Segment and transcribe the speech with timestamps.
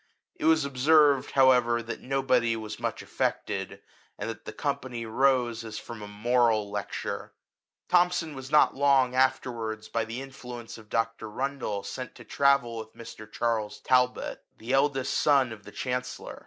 [0.33, 3.83] It was observed, however, that nobody was much affected,
[4.17, 7.33] and that the company rose as from a moral lecture.
[7.87, 11.29] Thomson was not long afterwards, by the influence of Dr.
[11.29, 13.31] Rundle, sent to travel with Mr.
[13.31, 16.39] Charles Talbot, the eldest son of the Chancellor.